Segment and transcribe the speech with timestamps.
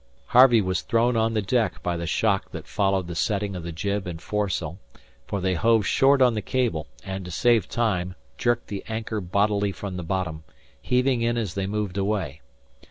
[0.29, 3.71] Harvey was thrown on the deck by the shock that followed the setting of the
[3.71, 4.79] jib and foresail,
[5.27, 9.71] for they hove short on the cable, and to save time, jerked the anchor bodily
[9.71, 10.43] from the bottom,
[10.81, 12.41] heaving in as they moved away.